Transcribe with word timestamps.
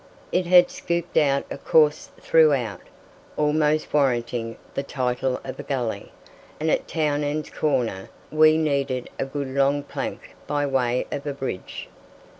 It 0.31 0.47
had 0.47 0.71
scooped 0.71 1.15
out 1.17 1.45
a 1.51 1.59
course 1.59 2.09
throughout, 2.19 2.81
almost 3.37 3.93
warranting 3.93 4.57
the 4.73 4.81
title 4.81 5.39
of 5.43 5.59
a 5.59 5.61
gully, 5.61 6.11
and 6.59 6.71
at 6.71 6.87
Townend's 6.87 7.51
corner 7.51 8.09
we 8.31 8.57
needed 8.57 9.09
a 9.19 9.25
good 9.25 9.49
long 9.49 9.83
plank 9.83 10.33
by 10.47 10.65
way 10.65 11.05
of 11.11 11.27
a 11.27 11.33
bridge. 11.33 11.87